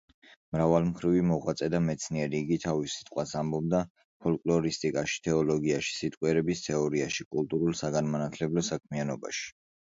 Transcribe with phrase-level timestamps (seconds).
[0.55, 3.81] მრავალმხრივი მოღვაწე და მეცნიერი, იგი თავის სიტყვას ამბობდა
[4.27, 9.47] ფოლკლორისტიკაში, თეოლოგიაში, სიტყვიერების თეორიაში; კულტურულ-საგანმანათლებლო საქმიანობაში.